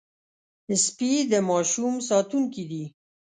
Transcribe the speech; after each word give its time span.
سپي 0.85 1.11
د 1.31 1.33
ماشوم 1.49 1.93
ساتونکي 2.09 2.63
دي. 2.71 2.83